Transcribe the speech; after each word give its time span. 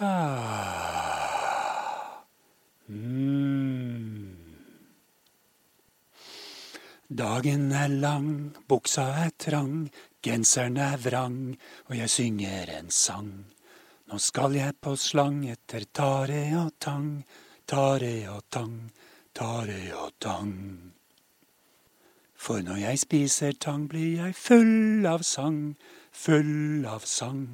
Ah. 0.00 1.58
Mm. 2.88 4.36
Dagen 7.08 7.72
er 7.72 7.88
lang, 7.88 8.54
buksa 8.68 9.24
er 9.24 9.30
trang, 9.34 9.90
genseren 10.22 10.76
er 10.78 10.96
vrang, 11.02 11.56
og 11.88 11.96
jeg 11.96 12.10
synger 12.14 12.70
en 12.78 12.90
sang. 12.94 13.32
Nå 14.06 14.18
skal 14.22 14.54
jeg 14.54 14.76
på 14.80 14.94
slang 14.94 15.42
etter 15.50 15.82
tare 15.90 16.44
og 16.60 16.76
tang, 16.78 17.24
tare 17.66 18.28
og 18.30 18.44
tang, 18.54 18.92
tare 19.34 19.80
og 19.98 20.12
tang. 20.22 20.54
For 22.38 22.62
når 22.62 22.78
jeg 22.84 23.02
spiser 23.02 23.58
tang, 23.58 23.88
blir 23.90 24.22
jeg 24.22 24.38
full 24.38 25.02
av 25.10 25.26
sang, 25.26 25.74
full 26.12 26.86
av 26.86 27.02
sang. 27.02 27.48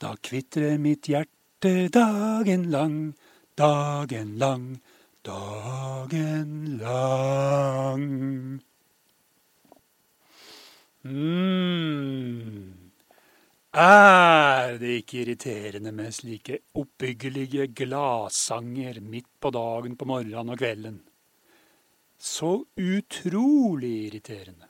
Da 0.00 0.16
kvitrer 0.16 0.80
mitt 0.80 1.04
hjerte 1.12 1.39
dagen 1.60 2.70
lang, 2.70 3.14
dagen 3.54 4.38
lang, 4.38 4.80
dagen 5.22 6.78
lang. 6.78 8.60
mm. 11.02 12.72
Er 13.72 14.78
det 14.78 14.94
ikke 15.02 15.20
irriterende 15.20 15.92
med 15.92 16.14
slike 16.14 16.58
oppbyggelige 16.74 17.68
gladsanger 17.76 19.00
midt 19.00 19.28
på 19.38 19.50
dagen 19.50 19.96
på 19.96 20.08
morgenen 20.08 20.50
og 20.50 20.58
kvelden? 20.58 20.98
Så 22.18 22.64
utrolig 22.76 24.06
irriterende. 24.08 24.66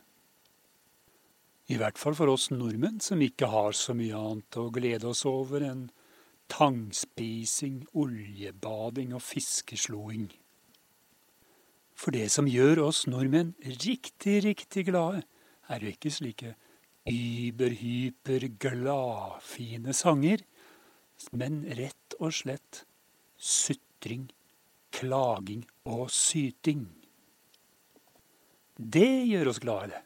I 1.71 1.79
hvert 1.79 1.99
fall 1.99 2.19
for 2.19 2.35
oss 2.35 2.51
nordmenn 2.51 2.99
som 3.01 3.23
ikke 3.23 3.47
har 3.47 3.73
så 3.79 3.95
mye 3.95 4.19
annet 4.19 4.59
å 4.59 4.69
glede 4.75 5.07
oss 5.15 5.23
over 5.25 5.63
enn 5.63 5.87
tangspising, 6.51 7.85
oljebading 7.95 9.15
og 9.17 9.23
fiskesloing. 9.23 10.29
For 11.95 12.15
det 12.17 12.31
som 12.33 12.49
gjør 12.49 12.87
oss 12.87 13.05
nordmenn 13.11 13.53
riktig, 13.85 14.41
riktig 14.47 14.87
glade, 14.89 15.23
er 15.71 15.85
jo 15.85 15.93
ikke 15.93 16.13
slike 16.13 16.55
über-hyper 17.11 18.47
gladfine 18.61 19.95
sanger, 19.97 20.43
men 21.37 21.63
rett 21.77 22.17
og 22.19 22.33
slett 22.35 22.85
sutring, 23.37 24.31
klaging 24.97 25.67
og 25.85 26.09
syting. 26.13 26.89
Det 28.81 29.27
gjør 29.29 29.53
oss 29.53 29.61
glade. 29.61 30.01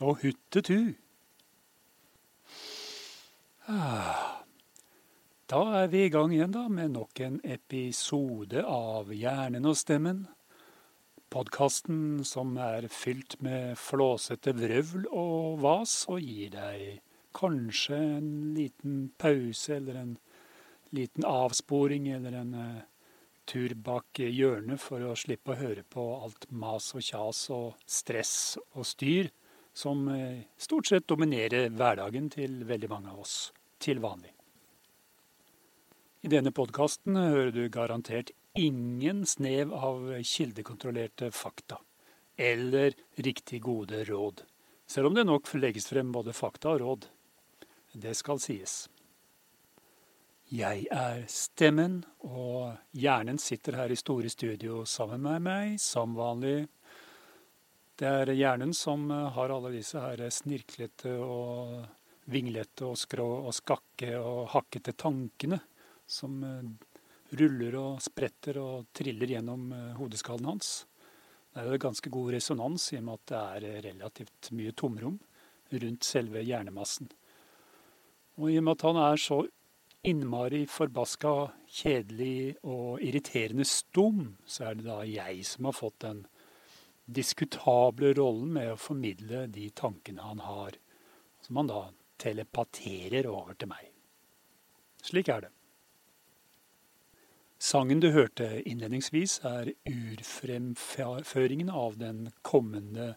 Og 0.00 0.20
huttetu. 0.22 0.94
Ah. 3.66 4.45
Da 5.46 5.60
er 5.78 5.92
vi 5.92 6.00
i 6.02 6.10
gang 6.10 6.32
igjen 6.34 6.50
da 6.50 6.64
med 6.66 6.96
nok 6.96 7.20
en 7.22 7.36
episode 7.46 8.64
av 8.66 9.12
Hjernen 9.14 9.68
og 9.70 9.76
stemmen. 9.78 10.24
Podkasten 11.30 12.24
som 12.26 12.56
er 12.58 12.88
fylt 12.90 13.36
med 13.46 13.78
flåsete 13.78 14.56
vrøvl 14.58 15.06
og 15.06 15.62
vas, 15.62 15.94
og 16.10 16.18
gir 16.18 16.50
deg 16.50 16.98
kanskje 17.38 18.00
en 18.16 18.28
liten 18.58 18.98
pause 19.22 19.76
eller 19.78 20.02
en 20.02 20.12
liten 20.98 21.30
avsporing 21.30 22.10
eller 22.16 22.40
en 22.42 22.54
uh, 22.58 22.84
tur 23.46 23.78
bak 23.86 24.18
hjørnet 24.18 24.82
for 24.82 24.98
å 25.06 25.14
slippe 25.14 25.54
å 25.54 25.60
høre 25.62 25.86
på 25.86 26.08
alt 26.24 26.50
mas 26.50 26.90
og 26.98 27.06
kjas 27.06 27.46
og 27.54 27.86
stress 27.86 28.56
og 28.72 28.82
styr 28.96 29.30
som 29.70 30.08
uh, 30.10 30.42
stort 30.58 30.90
sett 30.90 31.06
dominerer 31.06 31.70
hverdagen 31.70 32.32
til 32.34 32.64
veldig 32.66 32.90
mange 32.96 33.14
av 33.14 33.22
oss 33.22 33.36
til 33.78 34.02
vanlig. 34.02 34.35
I 36.24 36.28
denne 36.32 36.48
podkasten 36.48 37.16
hører 37.20 37.50
du 37.52 37.66
garantert 37.68 38.30
ingen 38.56 39.26
snev 39.28 39.72
av 39.76 40.08
kildekontrollerte 40.24 41.28
fakta 41.30 41.76
eller 42.36 42.94
riktig 43.20 43.60
gode 43.64 44.00
råd, 44.08 44.40
selv 44.88 45.10
om 45.10 45.16
det 45.16 45.26
nok 45.28 45.50
legges 45.60 45.88
frem 45.92 46.12
både 46.12 46.32
fakta 46.36 46.72
og 46.72 46.80
råd. 46.80 47.04
Det 47.92 48.14
skal 48.16 48.40
sies. 48.40 48.86
Jeg 50.52 50.86
er 50.92 51.24
stemmen, 51.28 52.00
og 52.24 52.76
hjernen 52.96 53.40
sitter 53.40 53.76
her 53.80 53.92
i 53.92 54.00
store 54.00 54.32
studio 54.32 54.84
sammen 54.88 55.24
med 55.24 55.44
meg, 55.44 55.76
som 55.80 56.16
vanlig. 56.16 56.68
Det 57.96 58.08
er 58.08 58.34
hjernen 58.36 58.72
som 58.76 59.08
har 59.10 59.52
alle 59.52 59.76
disse 59.76 60.00
her 60.00 60.24
snirklete 60.32 61.16
og 61.20 61.80
vinglete 62.32 62.88
og 62.88 63.00
skrå 63.00 63.30
og 63.46 63.56
skakke 63.56 64.14
og 64.20 64.46
hakkete 64.56 64.96
tankene 64.96 65.60
som 66.06 66.38
eh, 66.44 66.68
ruller 67.40 67.76
og 67.80 68.02
spretter 68.04 68.60
og 68.62 68.90
triller 68.96 69.36
gjennom 69.36 69.72
eh, 69.74 69.94
hodeskallen 69.98 70.52
hans. 70.52 70.70
Det 71.52 71.62
er 71.62 71.72
jo 71.72 71.82
ganske 71.86 72.12
god 72.12 72.32
resonans 72.36 72.90
i 72.92 73.00
og 73.00 73.06
med 73.08 73.18
at 73.18 73.30
det 73.32 73.42
er 73.42 73.68
eh, 73.68 73.82
relativt 73.90 74.50
mye 74.56 74.74
tomrom 74.76 75.18
rundt 75.72 76.06
selve 76.06 76.44
hjernemassen. 76.46 77.10
Og 78.36 78.52
i 78.52 78.58
og 78.60 78.66
med 78.66 78.76
at 78.76 78.86
han 78.86 79.00
er 79.02 79.20
så 79.20 79.40
innmari 80.06 80.62
forbaska 80.70 81.34
kjedelig 81.80 82.54
og 82.62 83.02
irriterende 83.02 83.66
stum, 83.66 84.36
så 84.46 84.68
er 84.68 84.78
det 84.78 84.86
da 84.86 85.00
jeg 85.08 85.42
som 85.48 85.66
har 85.66 85.74
fått 85.74 85.98
den 86.04 86.22
diskutable 87.06 88.12
rollen 88.18 88.52
med 88.54 88.72
å 88.74 88.78
formidle 88.78 89.46
de 89.50 89.70
tankene 89.74 90.22
han 90.26 90.42
har, 90.44 90.78
som 91.42 91.62
han 91.62 91.70
da 91.70 91.82
telepaterer 92.22 93.28
over 93.30 93.58
til 93.58 93.70
meg. 93.70 93.90
Slik 95.06 95.30
er 95.30 95.46
det. 95.46 95.55
Sangen 97.66 97.98
du 97.98 98.12
hørte 98.14 98.46
innledningsvis, 98.62 99.40
er 99.42 99.72
urfremføringen 99.90 101.70
av 101.72 101.96
den 101.98 102.28
kommende 102.46 103.16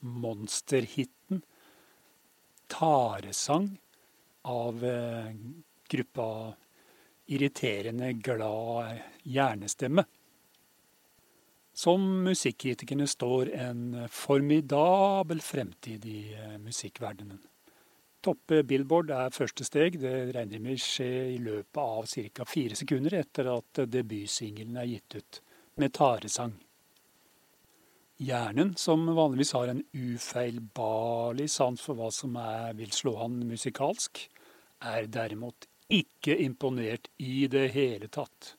monsterhiten 0.00 1.42
'Taresang' 2.72 3.74
av 4.48 4.84
eh, 4.84 5.34
gruppa 5.92 6.30
irriterende 7.26 8.12
glad 8.12 9.02
hjernestemme. 9.22 10.06
Som 11.76 12.08
musikkritikerne 12.24 13.04
står 13.06 13.52
en 13.52 13.84
formidabel 14.08 15.44
fremtid 15.44 16.08
i 16.08 16.20
eh, 16.32 16.56
musikkverdenen. 16.56 17.49
Toppe 18.20 18.62
Billboard 18.68 19.10
er 19.16 19.32
første 19.32 19.64
steg. 19.64 19.96
Det 20.02 20.32
regner 20.36 20.60
med 20.60 20.76
å 20.76 20.82
skje 20.84 21.12
i 21.34 21.38
løpet 21.40 21.80
av 21.80 22.08
ca. 22.36 22.44
fire 22.44 22.76
sekunder 22.76 23.16
etter 23.22 23.48
at 23.48 23.84
debutsingelen 23.88 24.76
er 24.76 24.90
gitt 24.90 25.16
ut, 25.16 25.40
med 25.80 25.94
taresang. 25.96 26.52
Hjernen, 28.20 28.74
som 28.76 29.06
vanligvis 29.16 29.54
har 29.56 29.70
en 29.72 29.80
ufeilbarlig 29.96 31.48
sans 31.48 31.80
for 31.80 31.96
hva 31.96 32.10
som 32.12 32.36
er, 32.36 32.74
vil 32.76 32.92
slå 32.92 33.14
han 33.22 33.38
musikalsk, 33.48 34.26
er 34.84 35.08
derimot 35.08 35.64
ikke 35.88 36.36
imponert 36.44 37.08
i 37.16 37.46
det 37.48 37.70
hele 37.72 38.10
tatt. 38.12 38.54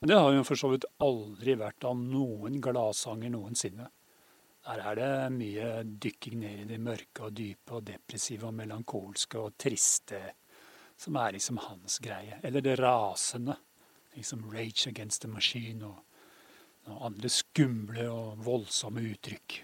Men 0.00 0.08
det 0.08 0.16
har 0.16 0.32
jo 0.32 0.46
for 0.48 0.56
så 0.56 0.72
vidt 0.72 0.88
aldri 1.04 1.58
vært 1.60 1.84
av 1.84 2.00
noen 2.00 2.56
gladsanger 2.64 3.34
noensinne. 3.34 3.90
Her 4.68 4.82
er 4.84 4.98
det 4.98 5.12
mye 5.32 5.68
dykking 6.04 6.42
ned 6.42 6.58
i 6.60 6.66
det 6.68 6.76
mørke 6.84 7.24
og 7.24 7.36
dype 7.38 7.78
og 7.78 7.86
depressive 7.88 8.50
og 8.50 8.56
melankolske 8.58 9.40
og 9.40 9.54
triste, 9.56 10.20
som 10.98 11.16
er 11.16 11.38
liksom 11.38 11.60
hans 11.64 11.96
greie. 12.04 12.36
Eller 12.44 12.64
det 12.64 12.76
rasende. 12.80 13.56
Liksom 14.18 14.44
Rage 14.52 14.90
Against 14.90 15.22
the 15.22 15.30
Machine 15.30 15.86
og, 15.86 16.02
og 16.90 17.06
andre 17.08 17.30
skumle 17.32 18.08
og 18.12 18.44
voldsomme 18.44 19.06
uttrykk. 19.08 19.62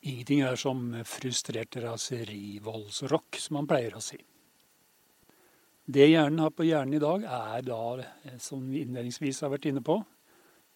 Ingenting 0.00 0.44
er 0.46 0.56
som 0.56 0.94
frustrert 1.04 1.76
raserivoldsrock, 1.82 3.36
som 3.36 3.58
man 3.58 3.68
pleier 3.68 3.98
å 3.98 4.04
si. 4.04 4.20
Det 5.90 6.06
hjernen 6.06 6.44
har 6.44 6.54
på 6.54 6.64
hjernen 6.68 6.96
i 6.96 7.02
dag, 7.02 7.26
er 7.26 7.66
da, 7.66 7.82
eh, 7.98 8.38
som 8.38 8.62
vi 8.70 8.84
innledningsvis 8.84 9.42
har 9.42 9.50
vært 9.50 9.66
inne 9.72 9.82
på, 9.82 9.98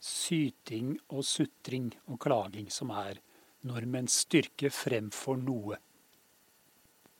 syting 0.04 0.98
og 1.08 1.24
sutring 1.24 1.88
og 2.10 2.20
klaging 2.20 2.68
som 2.72 2.92
er 2.92 3.20
nordmenns 3.64 4.20
styrke 4.26 4.68
fremfor 4.72 5.38
noe. 5.40 5.78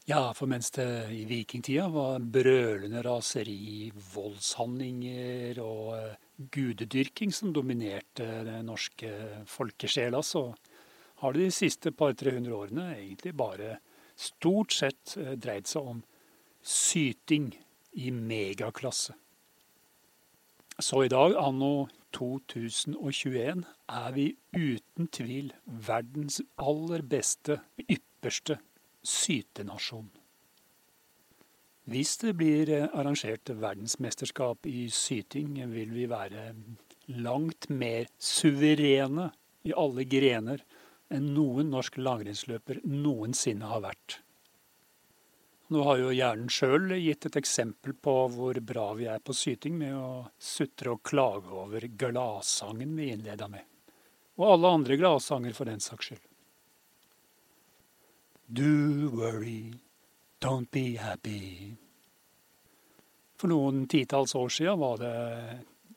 Ja, 0.05 0.35
for 0.37 0.51
mens 0.51 0.69
det 0.77 0.87
i 1.17 1.23
vikingtida 1.25 1.87
var 1.89 2.21
brølende 2.21 3.01
raseri, 3.07 3.89
voldshandlinger 4.13 5.61
og 5.65 5.95
eh, 5.97 6.19
gudedyrking 6.53 7.33
som 7.33 7.55
dominerte 7.57 8.27
den 8.45 8.69
norske 8.69 9.15
folkesjela, 9.49 10.21
så 10.21 10.51
har 11.23 11.33
det 11.33 11.47
de 11.47 11.57
siste 11.57 11.95
par-tre 11.97 12.35
hundre 12.37 12.59
årene 12.67 12.91
egentlig 12.99 13.33
bare 13.39 13.79
stort 14.13 14.77
sett 14.77 15.17
eh, 15.17 15.33
dreid 15.41 15.73
seg 15.73 15.89
om 15.95 16.05
syting 16.61 17.55
i 17.97 18.13
megaklasse. 18.13 19.17
Så 20.85 21.05
i 21.07 21.09
dag, 21.09 21.33
anno 21.39 21.87
2021, 22.15 23.65
er 23.91 24.13
vi 24.15 24.27
uten 24.55 25.09
tvil 25.13 25.53
verdens 25.67 26.41
aller 26.57 27.03
beste, 27.03 27.59
ypperste 27.85 28.59
sytenasjon. 29.05 30.11
Hvis 31.85 32.17
det 32.23 32.33
blir 32.41 32.71
eh, 32.73 32.87
arrangert 32.97 33.51
verdensmesterskap 33.61 34.65
i 34.71 34.87
syting, 34.89 35.59
vil 35.75 35.93
vi 35.93 36.07
være 36.09 36.55
langt 37.13 37.69
mer 37.69 38.09
suverene 38.17 39.29
i 39.69 39.75
alle 39.77 40.07
grener 40.09 40.65
enn 41.13 41.35
noen 41.37 41.69
norsk 41.75 41.99
langrennsløper 42.01 42.81
noensinne 42.89 43.69
har 43.69 43.85
vært. 43.85 44.24
Nå 45.75 45.83
har 45.83 45.99
jo 45.99 46.13
hjernen 46.15 46.51
sjøl 46.55 46.93
gitt 47.03 47.27
et 47.27 47.37
eksempel 47.41 47.97
på 47.99 48.13
hvor 48.31 48.59
bra 48.63 48.85
vi 48.95 49.09
er 49.11 49.19
på 49.19 49.35
syting 49.35 49.75
med 49.81 49.97
å 49.99 50.11
sutre 50.39 50.93
og 50.93 51.01
klage 51.03 51.51
over 51.51 51.89
gladsangen 51.99 52.93
vi 52.95 53.09
innleda 53.11 53.49
med. 53.51 53.65
Og 54.39 54.53
alle 54.53 54.71
andre 54.79 54.99
gladsanger 55.01 55.57
for 55.57 55.67
den 55.67 55.83
saks 55.83 56.13
skyld. 56.13 56.23
Do 58.47 59.11
worry, 59.17 59.75
don't 60.39 60.71
be 60.71 60.95
happy. 61.03 61.75
For 63.35 63.51
noen 63.51 63.89
titalls 63.91 64.37
år 64.39 64.55
sia 64.55 64.79
var 64.79 65.03
det 65.03 65.15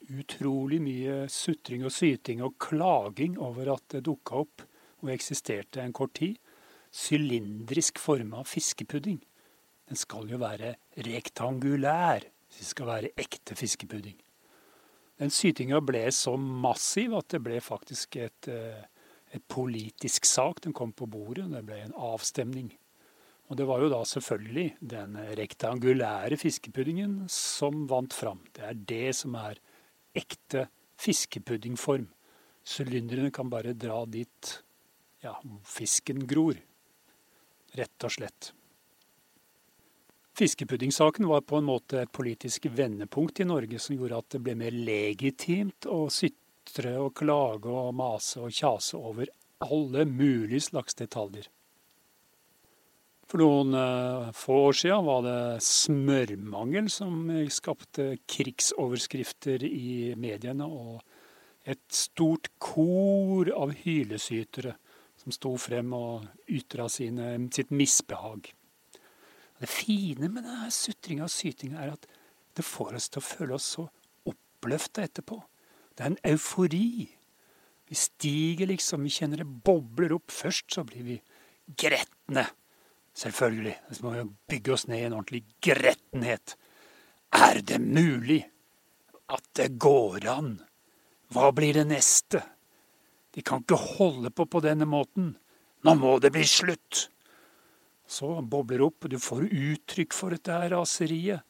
utrolig 0.10 0.82
mye 0.82 1.22
sutring 1.30 1.86
og 1.86 1.94
syting 1.94 2.42
og 2.42 2.58
klaging 2.66 3.38
over 3.38 3.76
at 3.78 3.86
det 3.94 4.08
dukka 4.10 4.42
opp 4.42 4.66
og 5.04 5.14
eksisterte 5.14 5.86
en 5.86 5.94
kort 5.94 6.18
tid 6.18 6.42
sylindrisk 6.90 8.02
forma 8.02 8.42
fiskepudding. 8.48 9.22
Den 9.88 10.00
skal 10.00 10.30
jo 10.32 10.40
være 10.42 10.76
rektangulær 11.08 12.26
hvis 12.48 12.60
det 12.62 12.70
skal 12.72 12.90
være 12.90 13.14
ekte 13.20 13.56
fiskepudding. 13.60 14.18
Den 15.18 15.32
sytinga 15.34 15.80
ble 15.82 16.04
så 16.14 16.36
massiv 16.38 17.16
at 17.18 17.32
det 17.34 17.42
ble 17.44 17.58
faktisk 17.64 18.20
et, 18.22 18.48
eh, 18.48 18.84
et 19.34 19.44
politisk 19.50 20.26
sak. 20.26 20.62
Den 20.64 20.74
kom 20.74 20.94
på 20.94 21.08
bordet, 21.10 21.50
det 21.52 21.66
ble 21.66 21.80
en 21.82 21.96
avstemning. 21.96 22.70
Og 23.48 23.58
det 23.58 23.68
var 23.68 23.80
jo 23.82 23.90
da 23.90 24.02
selvfølgelig 24.04 24.68
den 24.82 25.16
rektangulære 25.40 26.38
fiskepuddingen 26.38 27.28
som 27.32 27.88
vant 27.88 28.14
fram. 28.14 28.44
Det 28.54 28.64
er 28.64 28.74
det 28.74 29.16
som 29.16 29.36
er 29.40 29.62
ekte 30.16 30.68
fiskepuddingform. 31.00 32.10
Sylinderne 32.68 33.32
kan 33.32 33.50
bare 33.50 33.74
dra 33.74 34.02
dit 34.06 34.64
ja, 35.24 35.34
fisken 35.64 36.26
gror. 36.28 36.60
Rett 37.78 38.04
og 38.04 38.12
slett. 38.12 38.52
Fiskepuddingsaken 40.38 41.28
var 41.28 41.42
på 41.42 41.58
en 41.58 41.66
måte 41.66 42.04
et 42.04 42.12
politisk 42.14 42.68
vendepunkt 42.70 43.40
i 43.42 43.46
Norge 43.50 43.80
som 43.82 43.96
gjorde 43.98 44.20
at 44.22 44.36
det 44.36 44.42
ble 44.46 44.54
mer 44.60 44.76
legitimt 44.76 45.88
å 45.90 46.04
sytre 46.14 46.92
og 47.02 47.16
klage 47.18 47.72
og 47.74 47.96
mase 47.98 48.44
og 48.46 48.54
kjase 48.54 49.00
over 49.02 49.32
alle 49.66 50.06
mulige 50.06 50.68
slags 50.68 50.94
detaljer. 51.00 51.48
For 53.26 53.42
noen 53.42 53.74
uh, 53.74 54.30
få 54.38 54.60
år 54.68 54.78
siden 54.78 55.08
var 55.10 55.26
det 55.26 55.40
smørmangel 55.66 56.92
som 56.94 57.26
skapte 57.50 58.06
krigsoverskrifter 58.30 59.66
i 59.66 60.14
mediene, 60.22 60.70
og 60.70 61.02
et 61.66 61.82
stort 61.90 62.52
kor 62.62 63.50
av 63.58 63.74
hylesytere 63.82 64.78
som 65.18 65.34
sto 65.34 65.58
frem 65.58 65.98
og 65.98 66.30
ytra 66.46 66.86
sitt 66.94 67.74
misbehag. 67.74 68.54
Det 69.58 69.70
fine 69.70 70.30
med 70.30 70.46
denne 70.46 70.70
sutringa 70.74 71.26
og 71.26 71.34
sytinga 71.34 71.82
er 71.82 71.96
at 71.96 72.06
det 72.58 72.66
får 72.66 72.98
oss 72.98 73.10
til 73.10 73.22
å 73.22 73.26
føle 73.26 73.58
oss 73.58 73.70
så 73.78 73.88
oppløfta 74.30 75.06
etterpå. 75.06 75.38
Det 75.98 76.04
er 76.04 76.12
en 76.12 76.34
eufori. 76.34 77.08
Vi 77.88 77.98
stiger 77.98 78.70
liksom, 78.70 79.06
vi 79.06 79.14
kjenner 79.14 79.42
det 79.42 79.50
bobler 79.66 80.14
opp. 80.18 80.30
Først 80.34 80.78
så 80.78 80.84
blir 80.86 81.06
vi 81.08 81.18
gretne. 81.80 82.46
Selvfølgelig. 83.18 83.76
Så 83.92 84.06
må 84.06 84.14
vi 84.14 84.28
bygge 84.54 84.76
oss 84.76 84.86
ned 84.90 85.02
i 85.02 85.08
en 85.08 85.18
ordentlig 85.18 85.44
grettenhet. 85.64 86.58
Er 87.34 87.62
det 87.66 87.80
mulig 87.82 88.44
at 89.34 89.44
det 89.58 89.72
går 89.82 90.28
an? 90.32 90.54
Hva 91.34 91.50
blir 91.56 91.80
det 91.80 91.88
neste? 91.90 92.44
De 93.34 93.44
kan 93.46 93.62
ikke 93.62 93.80
holde 93.98 94.32
på 94.34 94.46
på 94.46 94.62
denne 94.64 94.86
måten. 94.90 95.34
Nå 95.86 95.94
må 95.98 96.18
det 96.22 96.34
bli 96.36 96.46
slutt! 96.48 97.08
Så 98.08 98.30
bobler 98.42 98.82
opp, 98.86 99.08
du 99.12 99.20
får 99.20 99.50
uttrykk 99.52 100.16
for 100.16 100.36
dette 100.36 100.54
her 100.54 100.72
raseriet. 100.72 101.44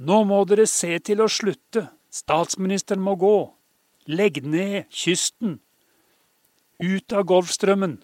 Nå 0.00 0.22
må 0.24 0.42
dere 0.48 0.64
se 0.70 0.94
til 1.04 1.20
å 1.20 1.28
slutte. 1.28 1.90
Statsministeren 2.10 3.02
må 3.04 3.18
gå. 3.20 3.36
Legg 4.08 4.40
ned 4.42 4.88
kysten. 4.88 5.58
Ut 6.80 7.12
av 7.12 7.26
Golfstrømmen. 7.28 7.98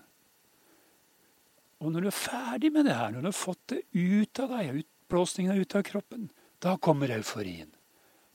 Og 1.80 1.92
når 1.92 2.06
du 2.06 2.08
er 2.10 2.18
ferdig 2.18 2.72
med 2.72 2.86
det 2.88 2.96
her, 2.96 3.12
når 3.12 3.24
du 3.24 3.30
har 3.30 3.36
fått 3.36 3.72
det 3.72 3.80
ut 3.92 4.40
av 4.44 4.52
deg, 4.56 4.82
utblåsninga 4.82 5.56
ut 5.56 5.76
av 5.76 5.84
kroppen, 5.88 6.28
da 6.62 6.76
kommer 6.80 7.12
euforien. 7.16 7.68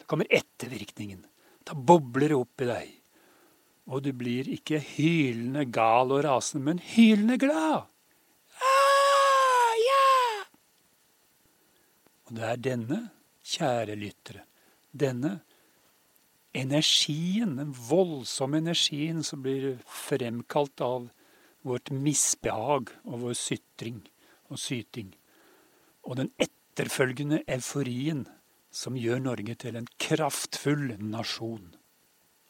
Da 0.01 0.09
kommer 0.09 0.29
ettervirkningen. 0.29 1.23
Da 1.65 1.77
bobler 1.77 2.33
det 2.33 2.37
opp 2.37 2.65
i 2.65 2.69
deg. 2.69 2.91
Og 3.91 4.03
du 4.05 4.11
blir 4.15 4.49
ikke 4.53 4.79
hylende 4.81 5.65
gal 5.73 6.13
og 6.13 6.23
rasende, 6.25 6.63
men 6.69 6.83
hylende 6.93 7.37
glad. 7.41 7.89
Ah, 8.61 9.73
ja! 9.81 10.05
Og 12.31 12.37
det 12.39 12.45
er 12.47 12.59
denne, 12.63 12.97
kjære 13.43 13.95
lyttere, 13.99 14.45
denne 14.95 15.41
energien, 16.55 17.57
den 17.59 17.73
voldsomme 17.75 18.61
energien 18.61 19.19
som 19.19 19.41
blir 19.43 19.81
fremkalt 19.83 20.79
av 20.79 21.09
vårt 21.67 21.91
misbehag 21.91 22.93
og 23.03 23.25
vår 23.25 23.35
sytring 23.35 23.99
og 24.47 24.61
syting, 24.63 25.09
og 26.07 26.21
den 26.21 26.31
etterfølgende 26.39 27.41
euforien 27.51 28.23
som 28.71 28.95
gjør 28.95 29.19
Norge 29.27 29.57
til 29.59 29.75
en 29.75 29.91
kraftfull 29.99 30.95
nasjon 31.03 31.73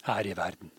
her 0.06 0.30
i 0.30 0.38
verden. 0.38 0.70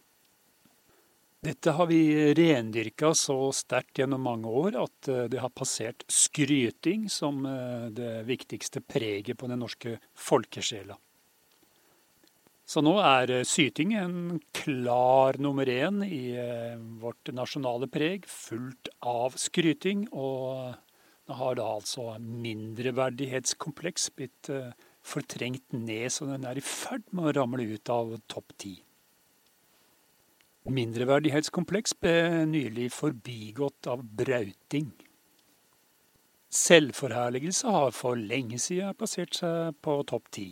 Dette 1.43 1.73
har 1.75 1.87
vi 1.91 2.35
rendyrka 2.39 3.09
så 3.19 3.35
sterkt 3.51 3.99
gjennom 3.99 4.23
mange 4.23 4.47
år 4.47 4.77
at 4.79 5.09
eh, 5.11 5.25
det 5.27 5.41
har 5.43 5.51
passert 5.51 6.05
skryting 6.07 7.09
som 7.11 7.41
eh, 7.51 7.89
det 7.91 8.21
viktigste 8.29 8.79
preget 8.87 9.41
på 9.41 9.49
den 9.51 9.59
norske 9.59 9.97
folkesjela. 10.15 10.95
Så 12.63 12.85
nå 12.87 12.93
er 13.03 13.33
eh, 13.41 13.43
syting 13.43 13.97
en 13.99 14.39
klar 14.55 15.41
nummer 15.43 15.67
én 15.67 15.99
i 16.07 16.23
vårt 17.03 17.35
nasjonale 17.35 17.91
preg, 17.91 18.31
fullt 18.31 18.93
av 19.03 19.35
skryting. 19.35 20.07
Og 20.15 20.79
det 21.27 21.41
har 21.43 21.59
da 21.59 21.67
altså 21.73 22.07
mindreverdighetskompleks 22.23 24.13
blitt 24.15 24.55
fortrengt 25.03 25.75
ned, 25.75 26.07
så 26.15 26.31
den 26.31 26.47
er 26.47 26.63
i 26.63 26.63
ferd 26.63 27.11
med 27.11 27.33
å 27.33 27.37
ramle 27.43 27.67
ut 27.75 27.95
av 27.99 28.15
topp 28.31 28.55
ti. 28.63 28.77
Mindreverdighetskompleks 30.63 31.97
ble 31.99 32.45
nylig 32.47 32.93
forbigått 32.95 33.89
av 33.91 34.05
brauting. 34.07 34.93
Selvforherligelse 36.55 37.73
har 37.75 37.91
for 37.97 38.15
lenge 38.15 38.61
siden 38.63 38.95
plassert 38.95 39.35
seg 39.41 39.75
på 39.83 39.97
topp 40.07 40.31
ti. 40.39 40.47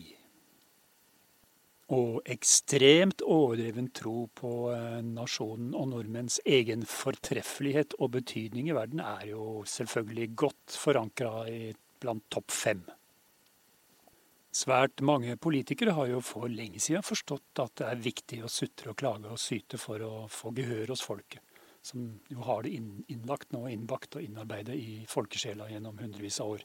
Og 1.95 2.19
ekstremt 2.31 3.23
overdreven 3.23 3.93
tro 3.95 4.25
på 4.35 4.53
eh, 4.75 4.99
nasjonen 5.07 5.77
og 5.79 5.93
nordmenns 5.93 6.41
egen 6.59 6.83
fortreffelighet 6.91 7.95
og 8.01 8.17
betydning 8.19 8.71
i 8.71 8.75
verden 8.75 9.03
er 9.05 9.29
jo 9.31 9.63
selvfølgelig 9.63 10.31
godt 10.43 10.79
forankra 10.87 11.45
blant 12.03 12.27
topp 12.35 12.51
fem. 12.51 12.83
Svært 14.51 14.99
mange 15.07 15.37
politikere 15.39 15.95
har 15.95 16.09
jo 16.11 16.19
for 16.27 16.51
lenge 16.51 16.81
siden 16.83 17.05
forstått 17.07 17.61
at 17.63 17.77
det 17.79 17.87
er 17.87 18.03
viktig 18.03 18.41
å 18.43 18.51
sutre 18.51 18.91
og 18.91 18.99
klage 18.99 19.31
og 19.31 19.39
syte 19.39 19.79
for 19.79 20.03
å 20.03 20.27
få 20.27 20.51
gehør 20.57 20.91
hos 20.91 21.05
folket, 21.07 21.39
som 21.87 22.09
jo 22.29 22.43
har 22.49 22.67
det 22.67 22.73
innlagt 22.75 23.55
nå, 23.55 23.63
innbakt 23.71 24.19
og 24.19 24.27
innarbeidet 24.27 24.75
i 24.75 25.05
folkesjela 25.09 25.69
gjennom 25.71 26.03
hundrevis 26.03 26.41
av 26.43 26.57
år. 26.57 26.65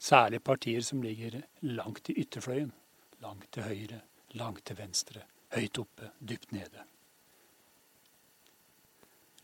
Særlig 0.00 0.40
partier 0.44 0.80
som 0.84 1.04
ligger 1.04 1.42
langt 1.68 2.08
i 2.12 2.16
ytterfløyen. 2.24 2.72
Langt 3.24 3.48
til 3.52 3.64
høyre, 3.64 4.00
langt 4.36 4.64
til 4.68 4.76
venstre, 4.76 5.22
høyt 5.56 5.78
oppe, 5.80 6.10
dypt 6.20 6.52
nede. 6.52 6.84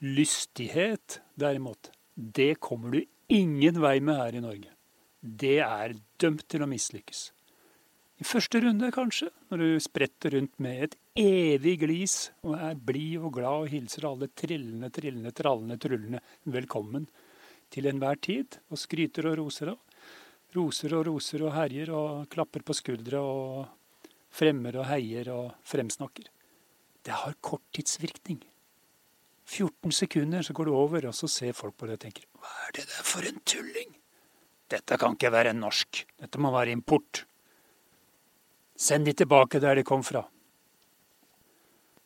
Lystighet, 0.03 1.21
derimot, 1.41 1.93
det 2.17 2.57
kommer 2.61 2.97
du 2.97 3.05
ingen 3.33 3.81
vei 3.81 3.99
med 4.05 4.19
her 4.19 4.41
i 4.41 4.45
Norge. 4.45 4.73
Det 5.23 5.61
er 5.65 5.95
dømt 6.21 6.49
til 6.51 6.65
å 6.65 6.69
mislykkes. 6.69 7.29
I 8.23 8.27
første 8.29 8.61
runde, 8.63 8.87
kanskje, 8.95 9.33
når 9.51 9.59
du 9.59 9.69
spretter 9.83 10.37
rundt 10.37 10.53
med 10.63 10.83
et 10.85 10.93
evig 11.19 11.73
glis 11.81 12.13
og 12.47 12.53
er 12.55 12.77
blid 12.79 13.17
og 13.19 13.33
glad 13.35 13.65
og 13.65 13.73
hilser 13.73 14.05
alle 14.07 14.29
trillende, 14.39 14.93
trillende, 14.95 15.33
trallende, 15.35 15.77
trullende 15.83 16.21
velkommen 16.55 17.09
til 17.75 17.89
enhver 17.91 18.21
tid, 18.23 18.61
og 18.71 18.79
skryter 18.79 19.27
og 19.27 19.41
roser 19.41 19.73
av. 19.73 19.81
Roser 20.55 20.95
og 20.95 21.09
roser 21.09 21.43
og 21.49 21.51
herjer 21.57 21.91
og 21.99 22.29
klapper 22.31 22.63
på 22.63 22.77
skuldra 22.79 23.25
og 23.27 24.07
fremmer 24.31 24.79
og 24.79 24.87
heier 24.93 25.33
og 25.35 25.57
fremsnakker. 25.67 26.31
Det 27.03 27.19
har 27.25 27.35
korttidsvirkning. 27.43 28.39
14 29.51 29.99
sekunder, 29.99 30.47
så 30.47 30.55
går 30.55 30.71
det 30.71 30.79
over, 30.85 31.09
og 31.11 31.19
så 31.19 31.27
ser 31.27 31.59
folk 31.59 31.75
på 31.75 31.91
det 31.91 31.99
og 31.99 32.07
tenker 32.07 32.31
Hva 32.39 32.55
er 32.69 32.79
det 32.79 32.87
der 32.87 33.03
for 33.03 33.27
en 33.27 33.43
tulling? 33.43 33.99
Dette 34.71 35.01
kan 35.01 35.19
ikke 35.19 35.35
være 35.35 35.59
norsk. 35.59 36.05
Dette 36.23 36.39
må 36.39 36.55
være 36.55 36.79
import. 36.79 37.25
Send 38.83 39.07
de 39.07 39.13
tilbake 39.15 39.61
der 39.63 39.79
de 39.79 39.85
kom 39.87 40.03
fra. 40.03 40.25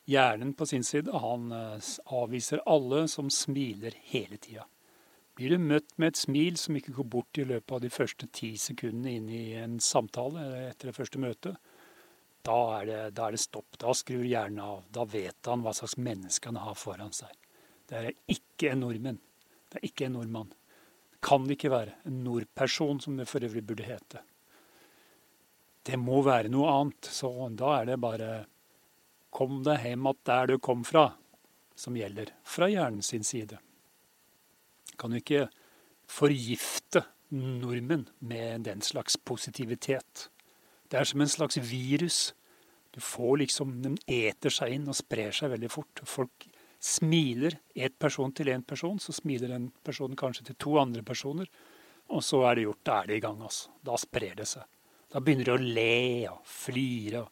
Hjernen 0.07 0.53
på 0.55 0.67
sin 0.69 0.85
side, 0.85 1.11
han 1.19 1.49
eh, 1.53 1.87
avviser 2.15 2.61
alle 2.69 3.07
som 3.09 3.31
smiler 3.33 3.97
hele 4.13 4.37
tida. 4.37 4.67
Blir 5.37 5.55
du 5.55 5.63
møtt 5.63 5.97
med 5.97 6.13
et 6.13 6.21
smil 6.21 6.59
som 6.61 6.77
ikke 6.77 6.95
går 6.99 7.09
bort 7.13 7.41
i 7.41 7.47
løpet 7.49 7.73
av 7.79 7.81
de 7.81 7.91
første 7.93 8.29
ti 8.33 8.53
sekundene 8.61 9.17
inn 9.17 9.33
i 9.33 9.47
en 9.61 9.81
samtale 9.81 10.45
etter 10.67 10.91
det 10.91 10.97
første 10.97 11.21
møtet, 11.21 11.57
da 12.47 12.61
er, 12.77 12.87
det, 12.87 13.01
da 13.17 13.27
er 13.27 13.35
det 13.35 13.43
stopp. 13.43 13.81
Da 13.81 13.97
skrur 13.97 14.23
hjernen 14.23 14.61
av. 14.63 14.85
Da 14.95 15.03
vet 15.11 15.49
han 15.51 15.65
hva 15.65 15.73
slags 15.75 15.97
menneske 15.99 16.53
han 16.53 16.61
har 16.63 16.77
foran 16.79 17.11
seg. 17.17 17.33
Det 17.89 17.99
er 17.99 18.13
ikke 18.37 18.71
en 18.71 18.85
nordmenn. 18.85 19.19
Det 19.73 19.81
er 19.81 19.89
ikke 19.89 20.07
en 20.07 20.15
nordmann. 20.21 20.53
Det 21.11 21.19
kan 21.27 21.49
ikke 21.51 21.73
være. 21.73 21.97
En 22.07 22.23
nordperson, 22.23 23.01
som 23.03 23.19
det 23.19 23.27
for 23.33 23.43
øvrig 23.43 23.65
burde 23.67 23.89
hete. 23.89 24.23
Det 25.87 25.99
må 26.01 26.23
være 26.27 26.51
noe 26.51 26.73
annet. 26.73 27.09
Så 27.13 27.31
da 27.55 27.79
er 27.81 27.93
det 27.93 28.03
bare 28.03 28.31
Kom 29.37 29.59
deg 29.67 29.83
hjem 29.85 30.07
att 30.07 30.25
der 30.25 30.47
du 30.47 30.59
kom 30.59 30.85
fra, 30.85 31.11
som 31.75 31.97
gjelder 31.97 32.31
fra 32.45 32.71
hjernen 32.73 33.03
sin 33.03 33.25
side. 33.25 33.59
Kan 34.97 35.13
du 35.13 35.19
ikke 35.19 35.51
forgifte 36.09 37.03
nordmenn 37.29 38.07
med 38.19 38.65
den 38.65 38.81
slags 38.81 39.17
positivitet. 39.17 40.31
Det 40.89 40.97
er 40.97 41.05
som 41.05 41.21
en 41.21 41.29
slags 41.29 41.59
virus. 41.59 42.35
Du 42.91 43.01
får 43.01 43.37
liksom, 43.43 43.83
Den 43.83 43.99
eter 44.07 44.51
seg 44.51 44.73
inn 44.73 44.89
og 44.89 44.97
sprer 44.97 45.35
seg 45.37 45.53
veldig 45.53 45.71
fort. 45.71 46.01
Folk 46.05 46.49
smiler 46.81 47.59
et 47.75 47.99
person 47.99 48.33
til 48.33 48.49
én 48.49 48.65
person, 48.65 48.99
så 48.99 49.13
smiler 49.13 49.53
den 49.53 49.73
personen 49.85 50.17
kanskje 50.17 50.47
til 50.47 50.57
to 50.57 50.79
andre 50.79 51.03
personer. 51.03 51.51
Og 52.09 52.23
så 52.23 52.41
er 52.47 52.55
det 52.55 52.69
gjort. 52.71 52.85
Da 52.85 53.03
er 53.03 53.07
det 53.07 53.17
i 53.17 53.21
gang. 53.21 53.43
altså. 53.43 53.69
Da 53.85 53.99
sprer 54.01 54.35
det 54.39 54.49
seg. 54.49 54.65
Da 55.13 55.23
begynner 55.23 55.49
de 55.49 55.55
å 55.55 55.63
le 55.63 56.29
og 56.33 56.43
flire. 56.51 57.23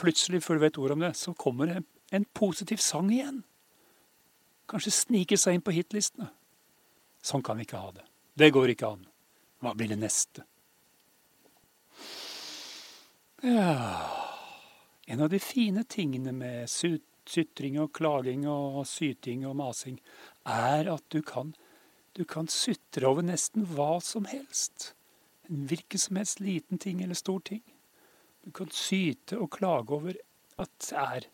Plutselig, 0.00 0.42
før 0.42 0.58
du 0.58 0.64
vet 0.64 0.78
ordet 0.80 0.96
om 0.96 1.04
det, 1.04 1.14
så 1.18 1.34
kommer 1.38 1.70
det 1.70 1.82
en 2.10 2.26
positiv 2.34 2.82
sang 2.82 3.10
igjen. 3.12 3.42
Kanskje 4.70 4.94
snike 4.94 5.38
seg 5.38 5.56
inn 5.56 5.64
på 5.66 5.74
hitlistene. 5.74 6.30
Sånn 7.22 7.44
kan 7.44 7.58
vi 7.58 7.66
ikke 7.66 7.82
ha 7.82 7.90
det. 7.94 8.06
Det 8.38 8.50
går 8.54 8.72
ikke 8.72 8.94
an. 8.94 9.04
Hva 9.60 9.74
blir 9.76 9.90
det 9.92 10.00
neste? 10.00 10.46
Ja 13.44 14.08
En 15.06 15.20
av 15.24 15.30
de 15.32 15.38
fine 15.42 15.82
tingene 15.88 16.32
med 16.32 16.68
sytring 16.70 17.78
og 17.82 17.90
klaging 17.96 18.44
og 18.48 18.84
syting 18.86 19.46
og 19.48 19.56
masing, 19.58 19.96
er 20.46 20.86
at 20.92 21.04
du 21.10 21.18
kan, 21.26 21.54
du 22.14 22.22
kan 22.24 22.46
sutre 22.52 23.08
over 23.08 23.26
nesten 23.26 23.66
hva 23.74 23.96
som 24.04 24.28
helst. 24.30 24.92
En 25.50 25.66
hvilken 25.70 25.98
som 25.98 26.18
helst 26.20 26.40
liten 26.40 26.78
ting 26.78 27.02
eller 27.02 27.18
stor 27.18 27.40
ting. 27.44 27.62
Du 28.44 28.52
kan 28.54 28.70
syte 28.72 29.38
og 29.40 29.50
klage 29.56 29.92
over 29.92 30.14
at, 30.60 30.92
er, 30.92 31.26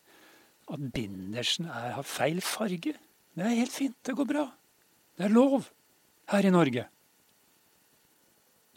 at 0.73 0.85
bindersen 0.93 1.69
er, 1.69 1.93
har 1.95 2.07
feil 2.07 2.41
farge. 2.43 2.97
Det 3.37 3.45
er 3.45 3.59
helt 3.59 3.73
fint. 3.73 3.97
Det 4.05 4.15
går 4.17 4.27
bra. 4.27 4.47
Det 5.17 5.27
er 5.27 5.33
lov 5.33 5.69
her 6.33 6.47
i 6.47 6.53
Norge. 6.53 6.87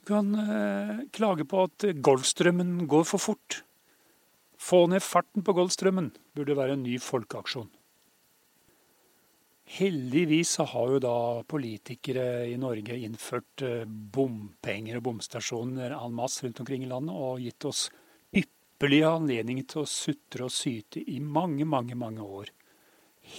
Du 0.00 0.06
kan 0.12 0.30
eh, 0.44 1.02
klage 1.12 1.44
på 1.48 1.64
at 1.66 1.88
Golfstrømmen 2.04 2.86
går 2.88 3.04
for 3.08 3.22
fort. 3.30 3.62
Få 4.60 4.84
ned 4.92 5.00
farten 5.04 5.44
på 5.44 5.56
Golfstrømmen 5.56 6.12
burde 6.36 6.56
være 6.56 6.76
en 6.76 6.84
ny 6.84 6.98
folkeaksjon. 7.00 7.70
Heldigvis 9.80 10.58
har 10.58 10.90
jo 10.92 10.98
da 11.00 11.16
politikere 11.48 12.44
i 12.50 12.56
Norge 12.60 12.98
innført 13.00 13.62
eh, 13.64 13.86
bompenger 13.88 14.98
og 14.98 15.06
bomstasjoner 15.06 15.94
en 15.96 16.16
masse 16.18 16.44
rundt 16.44 16.60
omkring 16.60 16.84
i 16.84 16.90
landet 16.90 17.16
og 17.16 17.40
gitt 17.40 17.64
oss 17.64 17.86
ypperlige 18.36 19.08
anledninger 19.08 19.64
til 19.72 19.80
å 19.80 19.88
sutre 19.88 20.50
og 20.50 20.52
syte 20.52 21.00
i 21.00 21.16
mange, 21.24 21.64
mange, 21.64 21.96
mange 21.96 22.20
år. 22.20 22.52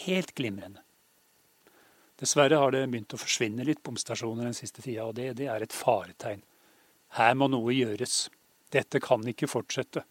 Helt 0.01 0.33
glimrende. 0.33 0.81
Dessverre 2.17 2.57
har 2.57 2.73
det 2.73 2.87
begynt 2.89 3.13
å 3.13 3.21
forsvinne 3.21 3.67
litt 3.67 3.83
bomstasjoner 3.85 4.49
den 4.49 4.57
siste 4.57 4.81
tida, 4.81 5.05
og 5.05 5.15
det, 5.21 5.35
det 5.37 5.45
er 5.49 5.61
et 5.61 5.77
faretegn. 5.77 6.41
Her 7.21 7.37
må 7.37 7.51
noe 7.53 7.73
gjøres. 7.73 8.31
Dette 8.73 9.01
kan 9.03 9.25
ikke 9.29 9.49
fortsette. 9.51 10.07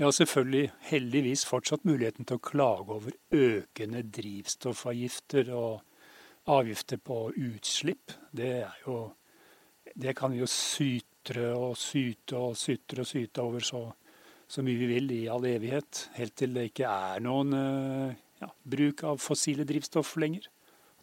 Vi 0.00 0.04
har 0.04 0.14
selvfølgelig 0.16 0.70
heldigvis 0.88 1.42
fortsatt 1.44 1.82
muligheten 1.84 2.24
til 2.24 2.38
å 2.38 2.40
klage 2.40 2.94
over 2.94 3.12
økende 3.36 4.00
drivstoffavgifter 4.08 5.50
og 5.52 5.82
avgifter 6.48 6.96
på 7.04 7.18
utslipp. 7.36 8.14
Det 8.32 8.64
jo 8.86 9.10
Det 9.92 10.14
kan 10.16 10.32
vi 10.32 10.38
jo 10.38 10.46
sytre 10.46 11.50
og 11.52 11.76
syte 11.76 12.38
og 12.38 12.56
sytre 12.56 13.04
og 13.04 13.08
syte 13.10 13.42
over 13.42 13.60
så, 13.60 13.82
så 14.48 14.62
mye 14.62 14.78
vi 14.78 14.88
vil 14.88 15.12
i 15.12 15.28
all 15.28 15.44
evighet. 15.44 16.08
Helt 16.14 16.34
til 16.34 16.54
det 16.54 16.70
ikke 16.70 16.88
er 16.88 17.20
noen 17.20 17.52
eh, 17.52 18.16
ja, 18.40 18.48
bruk 18.64 19.04
av 19.04 19.20
fossile 19.20 19.68
drivstoff 19.68 20.14
lenger. 20.16 20.48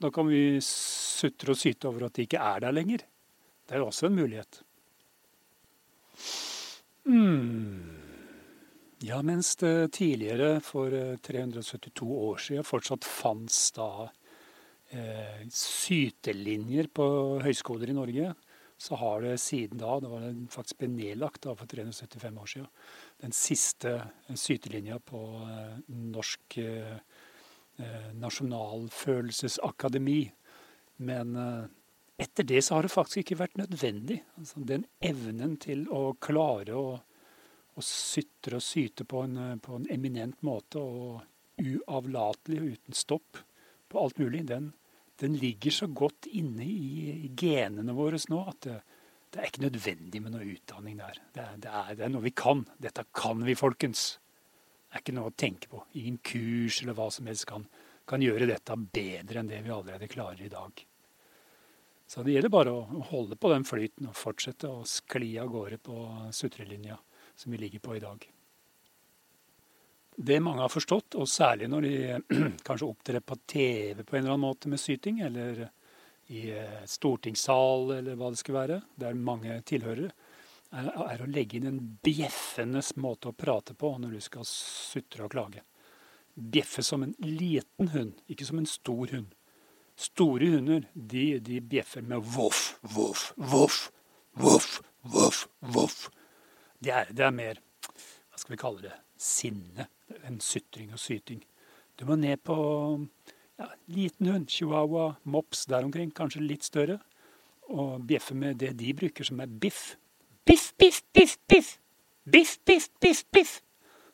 Da 0.01 0.09
kan 0.09 0.25
vi 0.25 0.57
sutre 0.63 1.53
og 1.53 1.61
syte 1.61 1.91
over 1.91 2.07
at 2.07 2.17
de 2.17 2.25
ikke 2.25 2.41
er 2.41 2.65
der 2.65 2.73
lenger. 2.73 3.05
Det 3.67 3.77
er 3.77 3.85
jo 3.85 3.91
også 3.91 4.09
en 4.09 4.17
mulighet. 4.23 4.63
Mm. 7.05 7.96
Ja, 9.05 9.21
mens 9.21 9.53
det 9.61 9.93
tidligere, 9.97 10.57
for 10.65 10.93
372 11.21 12.07
eh, 12.07 12.23
år 12.29 12.41
siden, 12.41 12.65
fortsatt 12.65 13.05
fantes 13.05 13.59
da 13.75 14.07
eh, 14.89 15.43
sytelinjer 15.53 16.89
på 16.89 17.05
høyskoler 17.45 17.93
i 17.93 17.97
Norge, 17.97 18.33
så 18.77 18.97
har 18.97 19.21
det 19.25 19.37
siden 19.41 19.79
da, 19.81 19.99
det 20.01 20.09
var 20.09 20.25
faktisk 20.53 20.81
ble 20.81 20.89
nedlagt 20.93 21.45
da 21.45 21.53
for 21.57 21.69
375 21.69 22.41
år 22.41 22.51
siden, 22.51 22.67
den 23.21 23.33
siste 23.33 23.93
sytelinja 24.37 24.97
på 25.05 25.21
eh, 25.45 25.79
norsk 26.17 26.59
eh, 26.61 26.97
Eh, 27.77 28.13
nasjonalfølelsesakademi. 28.13 30.31
Men 30.95 31.35
eh, 31.35 31.65
etter 32.17 32.43
det 32.43 32.61
så 32.65 32.75
har 32.75 32.87
det 32.87 32.89
faktisk 32.89 33.17
ikke 33.21 33.37
vært 33.43 33.57
nødvendig. 33.59 34.23
Altså, 34.39 34.63
den 34.65 34.85
evnen 35.05 35.57
til 35.61 35.83
å 35.93 36.15
klare 36.17 36.73
å, 36.73 36.97
å 37.77 37.85
sytre 37.85 38.57
og 38.57 38.65
syte 38.65 39.05
på 39.05 39.23
en, 39.25 39.37
eh, 39.37 39.55
på 39.61 39.77
en, 39.77 39.87
eminent 39.93 40.41
måte 40.45 40.81
og 40.81 41.21
uavlatelig 41.61 42.59
og 42.61 42.73
uten 42.75 42.97
stopp 42.97 43.41
på 43.89 44.01
alt 44.01 44.19
mulig, 44.21 44.45
den, 44.49 44.71
den 45.21 45.37
ligger 45.39 45.73
så 45.73 45.87
godt 45.87 46.27
inne 46.27 46.65
i, 46.65 47.09
i 47.27 47.31
genene 47.37 47.95
våre 47.97 48.19
nå 48.29 48.43
at 48.49 48.61
det, 48.67 48.77
det, 49.31 49.39
er 49.39 49.49
ikke 49.49 49.65
nødvendig 49.65 50.21
med 50.23 50.35
noe 50.35 50.49
utdanning 50.53 50.99
der. 50.99 51.21
Det 51.33 51.43
er, 51.43 51.55
det, 51.63 51.71
er, 51.71 51.95
det 51.95 52.05
er 52.05 52.13
noe 52.13 52.25
vi 52.25 52.33
kan. 52.35 52.65
Dette 52.81 53.07
kan 53.15 53.45
vi, 53.45 53.55
folkens 53.57 54.19
Det 54.87 54.97
er 54.97 55.05
ikke 55.05 55.17
noe 55.17 55.31
å 55.31 55.37
tenke 55.37 55.71
på. 55.71 55.81
Ingen 55.99 56.19
kurs 56.25 56.81
eller 56.83 56.97
hva 56.97 57.09
som 57.13 57.29
helst 57.29 57.47
kan, 57.49 57.65
kan 58.07 58.23
gjøre 58.23 58.49
dette 58.49 58.77
bedre 58.77 59.41
enn 59.41 59.49
det 59.51 59.63
vi 59.65 59.73
allerede 59.73 60.11
klarer 60.11 60.45
i 60.45 60.51
dag. 60.51 60.85
Så 62.07 62.23
det 62.23 62.37
gjelder 62.37 62.53
bare 62.53 62.71
å 62.71 63.01
holde 63.09 63.35
på 63.35 63.49
den 63.51 63.65
flyten 63.67 64.07
og 64.07 64.15
fortsette 64.15 64.69
å 64.71 64.85
skli 64.87 65.33
av 65.41 65.49
gårde 65.51 65.79
på 65.83 65.97
sutrelinja 66.35 66.95
som 67.37 67.53
vi 67.53 67.57
ligger 67.61 67.79
på 67.79 67.95
i 67.95 68.01
dag. 68.03 68.25
Det 70.19 70.39
mange 70.41 70.63
har 70.63 70.73
forstått, 70.73 71.15
og 71.21 71.29
særlig 71.29 71.67
når 71.69 71.85
de 71.85 71.97
kanskje 72.67 72.87
opptrer 72.89 73.21
på 73.21 73.37
TV 73.45 74.01
på 74.01 74.17
en 74.17 74.23
eller 74.23 74.33
annen 74.33 74.47
måte 74.47 74.71
med 74.71 74.81
syting, 74.81 75.21
eller 75.21 75.67
i 76.33 76.49
eh, 76.51 76.81
stortingssal 76.89 77.91
eller 77.99 78.17
hva 78.17 78.31
det 78.33 78.41
skal 78.41 78.57
være, 78.57 78.79
der 78.99 79.19
mange 79.29 79.59
tilhørere, 79.69 80.09
er, 80.73 80.89
er 80.89 81.21
å 81.23 81.29
legge 81.29 81.59
inn 81.59 81.69
en 81.69 81.79
bjeffende 82.03 82.81
måte 82.99 83.29
å 83.29 83.37
prate 83.37 83.77
på 83.77 83.93
når 84.01 84.17
du 84.17 84.23
skal 84.25 84.47
sutre 84.49 85.27
og 85.27 85.31
klage. 85.37 85.63
Bjeffe 86.33 86.83
som 86.83 87.05
en 87.05 87.15
liten 87.21 87.93
hund, 87.93 88.17
ikke 88.27 88.49
som 88.49 88.59
en 88.59 88.69
stor 88.69 89.13
hund. 89.13 89.31
Store 89.97 90.49
hunder 90.57 90.89
de, 90.93 91.39
de 91.41 91.61
bjeffer 91.61 92.01
med 92.05 92.25
voff, 92.35 92.75
voff, 92.81 93.31
voff, 93.37 93.87
voff, 94.33 94.81
voff, 95.05 95.47
voff. 95.61 96.07
Det 96.83 96.93
er, 96.93 97.11
det 97.11 97.25
er 97.25 97.33
mer 97.33 97.61
hva 98.37 98.39
skal 98.41 98.53
vi 98.53 98.61
kalle 98.61 98.83
det 98.85 98.95
sinne 99.17 99.87
enn 100.27 100.37
sytring 100.43 100.91
og 100.93 101.01
syting. 101.01 101.41
Du 101.97 102.05
må 102.05 102.15
ned 102.19 102.37
på 102.45 102.55
ja, 103.57 103.71
liten 103.89 104.29
hund, 104.29 104.49
chihuahua, 104.53 105.15
mops 105.25 105.65
der 105.65 105.87
omkring, 105.87 106.11
kanskje 106.13 106.43
litt 106.45 106.67
større, 106.67 106.99
og 107.73 108.05
bjeffe 108.07 108.37
med 108.37 108.59
det 108.61 108.75
de 108.77 108.93
bruker, 108.93 109.25
som 109.25 109.41
er 109.41 109.49
biff. 109.49 109.95
Biff, 110.45 110.69
biff, 110.77 111.01
biff, 111.13 111.37
biff. 111.49 111.79
Biff, 112.29 112.59
biff, 112.65 112.89
biff, 113.01 113.25
biff. 113.33 113.57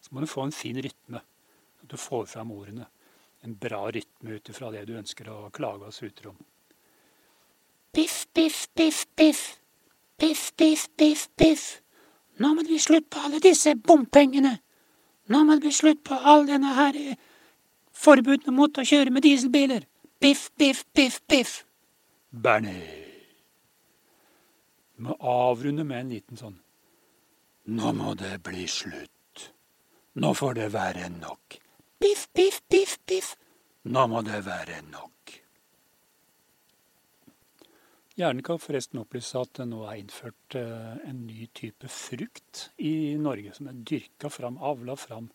Så 0.01 0.09
må 0.11 0.23
du 0.23 0.27
få 0.27 0.47
en 0.47 0.55
fin 0.55 0.79
rytme. 0.81 1.19
At 1.83 1.91
du 1.91 1.97
får 1.99 2.25
fram 2.31 2.55
ordene. 2.55 2.87
En 3.43 3.55
bra 3.59 3.83
rytme 3.91 4.39
ut 4.39 4.49
ifra 4.49 4.71
det 4.71 4.85
du 4.87 4.95
ønsker 4.95 5.29
å 5.29 5.51
klage 5.53 5.89
og 5.89 5.93
sutre 5.93 6.31
om. 6.31 6.39
Biff, 7.93 8.23
biff, 8.33 8.69
biff, 8.73 9.05
biff. 9.19 9.43
Biff, 10.17 10.53
biff, 10.57 10.87
biff, 10.97 11.27
biff. 11.37 11.82
Nå 12.41 12.53
må 12.53 12.63
det 12.63 12.71
bli 12.71 12.79
slutt 12.81 13.09
på 13.13 13.21
alle 13.27 13.39
disse 13.43 13.75
bompengene. 13.75 14.57
Nå 15.29 15.43
må 15.43 15.55
det 15.55 15.65
bli 15.67 15.73
slutt 15.75 16.03
på 16.05 16.17
all 16.17 16.47
denne 16.47 16.73
her 16.77 16.97
eh, 16.97 17.19
forbudene 17.93 18.55
mot 18.55 18.77
å 18.77 18.85
kjøre 18.87 19.13
med 19.13 19.25
dieselbiler. 19.25 19.85
Biff, 20.19 20.49
biff, 20.57 20.83
biff, 20.95 21.21
biff. 21.29 21.61
Bernie. 22.29 23.01
Må 25.03 25.15
avrunde 25.19 25.83
med 25.83 25.99
en 25.99 26.13
liten 26.13 26.39
sånn 26.39 26.59
Nå 27.73 27.93
må 27.95 28.13
det 28.19 28.37
bli 28.43 28.65
slutt. 28.67 29.45
Nå 30.19 30.33
får 30.35 30.57
det 30.57 30.67
være 30.73 31.07
nok. 31.13 31.55
Piff, 31.99 32.25
piff, 32.35 32.59
piff, 32.67 32.97
piff. 33.07 33.29
Nå 33.87 34.03
må 34.11 34.21
det 34.27 34.41
være 34.45 34.81
nok. 34.91 35.42
Hjernen 38.13 38.45
kan 38.45 38.59
forresten 38.61 38.99
opplyse 39.01 39.39
at 39.41 39.55
det 39.57 39.65
nå 39.71 39.79
er 39.89 39.97
innført 39.97 40.57
eh, 40.59 40.97
en 41.09 41.23
ny 41.25 41.47
type 41.57 41.87
frukt 41.89 42.67
i 42.77 43.15
Norge, 43.17 43.55
som 43.57 43.71
er 43.71 43.79
dyrka 43.89 44.29
fram, 44.29 44.59
avla 44.61 44.93
fram 44.99 45.31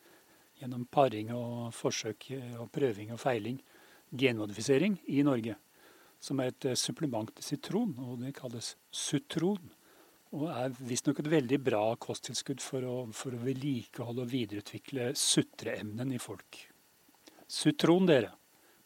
gjennom 0.60 0.84
paring 0.90 1.32
og 1.34 1.72
forsøk 1.74 2.28
og 2.60 2.70
prøving 2.74 3.10
og 3.14 3.18
feiling, 3.22 3.58
genmodifisering, 4.14 4.94
i 5.10 5.24
Norge. 5.26 5.56
Som 6.22 6.38
er 6.38 6.52
et 6.52 6.68
eh, 6.70 6.78
supplement 6.78 7.34
til 7.34 7.48
sitron, 7.48 7.96
og 7.98 8.22
det 8.22 8.36
kalles 8.38 8.76
sutron. 8.94 9.74
Og 10.38 10.46
er 10.52 10.78
visstnok 10.78 11.18
et 11.18 11.32
veldig 11.34 11.60
bra 11.64 11.82
kosttilskudd 11.98 12.62
for 12.62 12.86
å, 12.86 12.96
for 13.10 13.34
å 13.34 13.42
vedlikeholde 13.42 14.22
og 14.22 14.32
videreutvikle 14.32 15.12
sutreemnen 15.18 16.14
i 16.14 16.22
folk. 16.22 16.62
Sutron, 17.50 18.06
dere. 18.06 18.34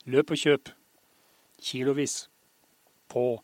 Løp 0.09 0.33
og 0.33 0.39
kjøp. 0.47 0.77
Kilovis. 1.61 2.23
På 3.13 3.43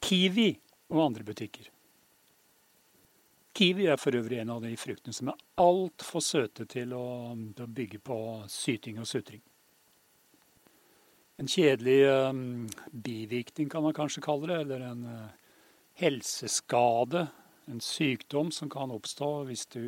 Kiwi 0.00 0.54
og 0.90 1.04
andre 1.04 1.24
butikker. 1.26 1.68
Kiwi 3.56 3.88
er 3.90 3.98
for 4.00 4.16
øvrig 4.16 4.38
en 4.40 4.52
av 4.54 4.62
de 4.64 4.72
fruktene 4.78 5.14
som 5.14 5.32
er 5.32 5.42
altfor 5.60 6.22
søte 6.24 6.66
til 6.70 6.94
å, 6.96 7.34
bygge 7.66 8.00
på 8.02 8.16
syting 8.48 9.00
og 9.02 9.08
sutring. 9.10 9.42
En 11.40 11.48
kjedelig 11.48 11.98
um, 12.30 12.68
bivirkning 12.92 13.70
kan 13.72 13.84
man 13.84 13.96
kanskje 13.96 14.22
kalle 14.24 14.50
det, 14.50 14.58
eller 14.64 14.84
en 14.90 15.04
uh, 15.08 15.54
helseskade, 16.00 17.26
en 17.70 17.80
sykdom 17.84 18.52
som 18.52 18.70
kan 18.72 18.92
oppstå 18.92 19.30
hvis 19.48 19.66
du 19.72 19.84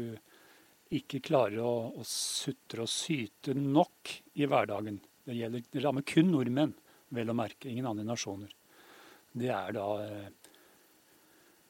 ikke 0.93 1.23
klarer 1.25 1.61
å, 1.65 1.75
å 1.97 2.07
sutre 2.09 2.85
og 2.85 2.93
syte 2.93 3.55
nok 3.57 4.17
i 4.41 4.49
hverdagen. 4.49 5.01
Det, 5.25 5.37
gjelder, 5.39 5.69
det 5.73 5.85
rammer 5.85 6.09
kun 6.09 6.33
nordmenn, 6.33 6.75
vel 7.13 7.31
å 7.33 7.37
merke, 7.37 7.69
ingen 7.69 7.89
andre 7.89 8.09
nasjoner 8.09 8.53
det 9.39 9.51
er 9.53 9.75
da 9.77 9.87
eh, 10.05 10.29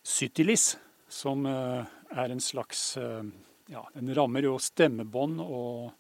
sytilis, 0.03 0.73
som 1.13 1.47
eh, 1.47 1.93
er 2.11 2.35
en 2.35 2.43
slags 2.43 2.97
eh, 3.01 3.25
Ja, 3.73 3.85
den 3.95 4.11
rammer 4.17 4.45
jo 4.45 4.57
stemmebånd 4.61 5.39
og, 5.41 5.93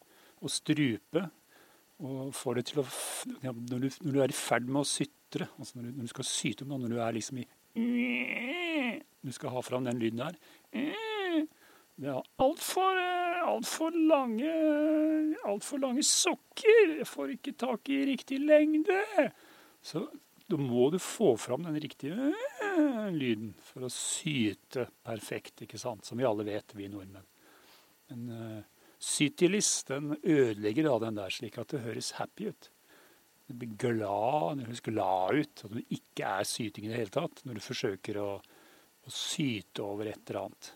og, 0.42 0.50
strupe. 0.50 1.23
Og 2.02 2.33
får 2.35 2.59
det 2.59 2.64
til 2.69 2.83
å 2.83 2.85
ja, 3.45 3.52
når, 3.54 3.85
du, 3.85 3.88
når, 4.02 4.11
du, 4.11 4.19
er 4.21 4.35
i 4.35 4.37
ferd 4.37 4.66
med 4.66 4.83
å 4.83 4.88
sytre, 4.88 5.47
altså 5.57 5.78
når 5.78 5.87
du, 5.87 5.92
når 5.95 6.09
du 6.09 6.12
skal 6.12 6.28
syte, 6.28 6.66
når 6.69 6.90
du 6.90 6.99
er 6.99 7.14
liksom 7.16 7.38
i 7.40 7.47
Du 9.23 9.31
skal 9.33 9.54
ha 9.54 9.62
fram 9.62 9.87
den 9.87 10.02
lyden 10.02 10.25
der. 10.25 10.37
Det 10.73 12.11
er 12.11 12.19
altfor 12.42 12.99
alt 13.42 13.66
for 13.71 13.95
lange 13.95 14.50
altfor 15.47 15.81
lange 15.83 16.02
sokker. 16.07 16.99
Jeg 16.99 17.09
får 17.09 17.37
ikke 17.37 17.54
tak 17.59 17.88
i 17.92 18.02
riktig 18.11 18.40
lengde. 18.42 18.99
Så 19.83 20.04
da 20.52 20.59
må 20.61 20.90
du 20.92 20.99
få 21.00 21.32
fram 21.40 21.64
den 21.64 21.78
riktige 21.80 22.32
øh, 22.62 23.09
lyden 23.14 23.54
for 23.64 23.87
å 23.87 23.92
syte 23.92 24.87
perfekt, 25.04 25.64
ikke 25.64 25.80
sant? 25.80 26.04
Som 26.04 26.21
vi 26.21 26.28
alle 26.28 26.44
vet, 26.44 26.75
vi 26.76 26.90
nordmenn. 26.92 27.25
Men 28.12 28.28
uh, 28.28 28.85
sytilis 29.00 29.71
den 29.88 30.12
ødelegger 30.18 30.90
da 30.90 30.99
den 31.06 31.16
der, 31.16 31.32
slik 31.32 31.56
at 31.61 31.73
det 31.73 31.85
høres 31.87 32.12
happy 32.18 32.50
ut. 32.52 32.68
Du 33.49 33.56
blir 33.59 33.73
glad, 33.80 34.59
det 34.59 34.68
høres 34.68 34.85
glad 34.85 35.40
ut, 35.40 35.64
at 35.64 35.75
det 35.78 35.87
ikke 35.97 36.28
er 36.28 36.49
syting 36.49 36.87
i 36.87 36.92
det 36.92 37.00
hele 37.00 37.14
tatt 37.14 37.42
når 37.47 37.59
du 37.59 37.64
forsøker 37.64 38.21
å, 38.21 38.28
å 38.38 39.12
syte 39.12 39.85
over 39.85 40.12
et 40.12 40.23
eller 40.28 40.44
annet. 40.44 40.73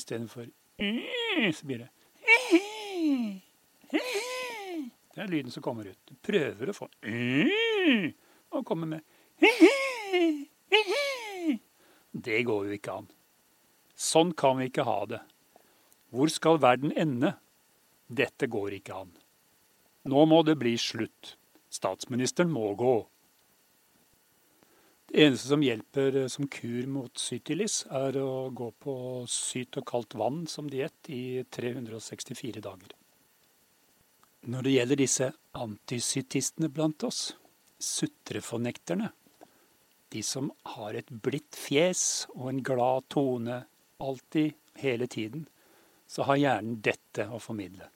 Istedenfor 0.00 0.48
øh, 0.48 1.50
så 1.52 1.68
blir 1.68 1.84
det 1.84 1.90
Det 5.12 5.20
er 5.20 5.28
lyden 5.28 5.52
som 5.52 5.60
kommer 5.64 5.92
ut. 5.92 5.98
Du 6.08 6.16
prøver 6.24 6.72
å 6.72 6.76
få 6.76 6.88
og 8.52 8.66
kommer 8.68 8.86
med 8.86 9.02
Det 12.12 12.42
går 12.46 12.66
jo 12.68 12.76
ikke 12.76 12.96
an. 13.00 13.08
Sånn 13.96 14.32
kan 14.36 14.58
vi 14.60 14.68
ikke 14.68 14.84
ha 14.86 14.98
det. 15.08 15.22
Hvor 16.12 16.28
skal 16.30 16.60
verden 16.62 16.92
ende? 16.92 17.32
Dette 18.12 18.46
går 18.52 18.76
ikke 18.78 18.98
an. 19.04 19.12
Nå 20.04 20.26
må 20.28 20.42
det 20.44 20.58
bli 20.60 20.74
slutt. 20.78 21.36
Statsministeren 21.72 22.52
må 22.52 22.74
gå. 22.76 22.96
Det 25.12 25.20
eneste 25.26 25.48
som 25.50 25.62
hjelper 25.64 26.16
eh, 26.22 26.28
som 26.32 26.48
kur 26.48 26.86
mot 26.88 27.20
sytilis, 27.20 27.82
er 27.92 28.16
å 28.20 28.48
gå 28.48 28.70
på 28.80 28.94
syt 29.28 29.76
og 29.80 29.84
kaldt 29.88 30.16
vann 30.16 30.46
som 30.48 30.70
diett 30.72 31.10
i 31.12 31.42
364 31.52 32.62
dager. 32.64 32.94
Når 34.48 34.64
det 34.64 34.72
gjelder 34.72 35.00
disse 35.00 35.28
antisytistene 35.52 36.70
blant 36.72 37.04
oss, 37.06 37.34
sutrefornekterne. 37.82 39.10
De 40.12 40.22
som 40.22 40.50
har 40.74 40.94
et 40.94 41.08
blidt 41.24 41.56
fjes 41.56 42.26
og 42.34 42.50
en 42.50 42.62
glad 42.64 43.08
tone 43.12 43.62
alltid, 44.02 44.52
hele 44.74 45.06
tiden, 45.06 45.46
så 46.06 46.26
har 46.28 46.40
hjernen 46.40 46.80
dette 46.84 47.26
å 47.28 47.40
formidle. 47.40 47.88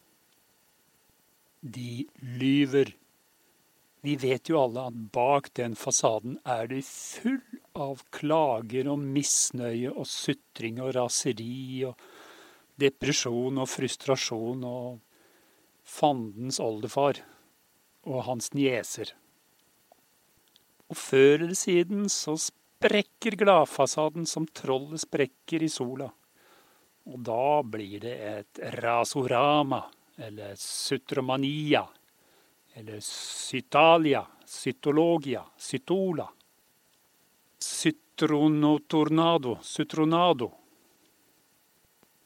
De 1.60 2.06
lyver. 2.40 2.92
Vi 4.06 4.14
vet 4.20 4.48
jo 4.48 4.60
alle 4.60 4.86
at 4.90 4.98
bak 5.12 5.50
den 5.58 5.74
fasaden 5.76 6.38
er 6.44 6.68
de 6.70 6.82
full 6.86 7.40
av 7.74 8.04
klager 8.14 8.88
og 8.92 9.02
misnøye 9.02 9.90
og 9.90 10.06
sutring 10.08 10.78
og 10.84 10.94
raseri 10.96 11.82
og 11.88 12.06
depresjon 12.80 13.58
og 13.60 13.70
frustrasjon 13.72 14.64
og 14.68 15.00
fandens 15.86 16.60
oldefar 16.62 17.22
og 18.06 18.22
hans 18.28 18.52
nieser. 18.54 19.10
Og 20.90 20.98
før 20.98 21.40
eller 21.40 21.58
siden 21.58 22.06
så 22.12 22.36
sprekker 22.38 23.38
gladfasaden 23.40 24.26
som 24.28 24.46
trollet 24.46 25.02
sprekker 25.02 25.64
i 25.66 25.70
sola. 25.72 26.08
Og 27.06 27.20
da 27.26 27.62
blir 27.62 28.00
det 28.02 28.16
et 28.30 28.60
rasorama, 28.82 29.82
eller 30.18 30.54
sutromania, 30.58 31.84
eller 32.74 33.00
sytalia, 33.00 34.26
sytologia, 34.46 35.44
sytola. 35.56 36.28
Sytronotornado, 37.58 39.58
sutronado. 39.62 40.50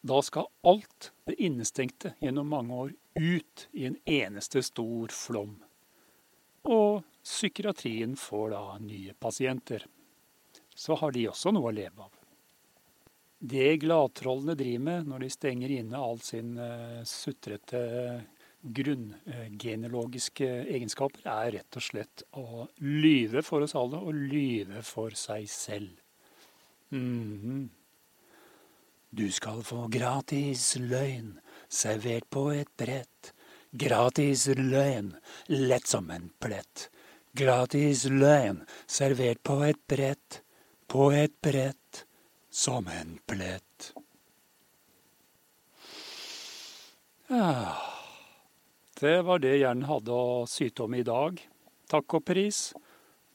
Da 0.00 0.22
skal 0.22 0.48
alt 0.64 1.12
det 1.28 1.36
innestengte 1.44 2.14
gjennom 2.20 2.48
mange 2.48 2.74
år 2.74 2.92
ut 3.14 3.68
i 3.72 3.84
en 3.86 3.98
eneste 4.08 4.62
stor 4.64 5.12
flom. 5.12 5.58
Og 6.64 7.04
psykiatrien 7.30 8.16
får 8.18 8.50
da 8.54 8.64
nye 8.82 9.14
pasienter. 9.14 9.86
Så 10.74 10.96
har 10.98 11.14
de 11.14 11.28
også 11.30 11.52
noe 11.54 11.70
å 11.70 11.74
leve 11.74 12.04
av. 12.04 12.12
Det 13.40 13.78
gladtrollene 13.80 14.56
driver 14.58 14.84
med 14.84 15.08
når 15.08 15.24
de 15.24 15.30
stenger 15.32 15.72
inne 15.78 15.96
all 15.96 16.20
sin 16.20 16.58
uh, 16.60 17.00
sutrete 17.08 17.80
grunngenealogiske 18.60 20.48
egenskaper, 20.68 21.24
er 21.24 21.54
rett 21.56 21.76
og 21.80 21.84
slett 21.84 22.24
å 22.36 22.66
lyve 22.84 23.40
for 23.46 23.64
oss 23.64 23.76
alle 23.78 23.96
og 24.04 24.12
lyve 24.14 24.82
for 24.84 25.16
seg 25.16 25.48
selv. 25.48 25.96
Mm 26.90 27.40
-hmm. 27.40 27.68
Du 29.10 29.30
skal 29.30 29.62
få 29.62 29.88
gratis 29.88 30.76
løgn 30.76 31.40
servert 31.68 32.30
på 32.30 32.50
et 32.54 32.76
brett. 32.76 33.32
Gratis 33.70 34.46
løgn, 34.46 35.16
lett 35.46 35.86
som 35.86 36.10
en 36.10 36.30
plett. 36.38 36.90
Gratis 37.36 38.08
løgn 38.10 38.64
servert 38.90 39.38
på 39.46 39.60
et 39.62 39.78
brett, 39.86 40.40
på 40.90 41.12
et 41.14 41.34
brett 41.42 42.04
som 42.50 42.88
en 42.90 43.18
plett. 43.30 43.92
Ja, 47.30 47.76
det 48.98 49.20
var 49.22 49.38
det 49.38 49.54
hjernen 49.60 49.86
hadde 49.86 50.10
å 50.10 50.42
syte 50.50 50.88
om 50.88 50.96
i 50.98 51.06
dag. 51.06 51.38
Takk 51.90 52.18
og 52.18 52.26
pris. 52.26 52.72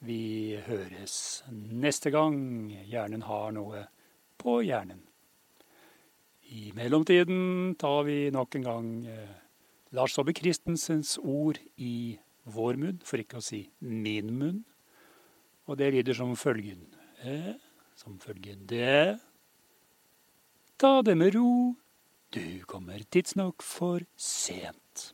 Vi 0.03 0.59
høres 0.67 1.45
neste 1.49 2.11
gang 2.11 2.35
hjernen 2.83 3.23
har 3.29 3.55
noe 3.55 3.87
på 4.35 4.59
hjernen. 4.67 4.99
I 6.51 6.69
mellomtiden 6.75 7.73
tar 7.79 8.03
vi 8.05 8.19
nok 8.35 8.59
en 8.59 8.67
gang 8.67 8.91
eh, 9.09 9.31
Lars 9.95 10.13
Saabye 10.13 10.35
Christensens 10.37 11.15
ord 11.23 11.57
i 11.79 12.19
vår 12.45 12.79
munn, 12.81 12.99
for 13.05 13.21
ikke 13.21 13.39
å 13.41 13.45
si 13.45 13.65
min 13.81 14.31
munn. 14.37 14.63
Og 15.65 15.79
det 15.79 15.91
lyder 15.95 16.13
som 16.13 16.35
følgende 16.37 16.99
eh, 17.25 17.55
Som 17.97 18.19
følgende 18.21 19.17
Ta 20.77 21.01
det 21.01 21.15
med 21.17 21.33
ro, 21.33 21.73
du 22.35 22.61
kommer 22.67 22.99
tidsnok 23.09 23.63
for 23.63 24.03
sent. 24.19 25.13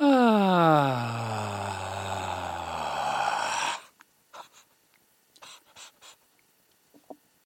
Ah. 0.00 1.57